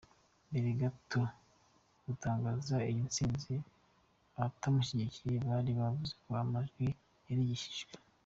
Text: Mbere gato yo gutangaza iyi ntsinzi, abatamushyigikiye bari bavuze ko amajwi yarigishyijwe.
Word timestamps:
Mbere 0.49 0.69
gato 0.81 1.21
yo 1.29 1.99
gutangaza 2.05 2.75
iyi 2.89 3.01
ntsinzi, 3.07 3.55
abatamushyigikiye 4.37 5.35
bari 5.47 5.71
bavuze 5.79 6.13
ko 6.23 6.29
amajwi 6.43 6.87
yarigishyijwe. 7.27 7.93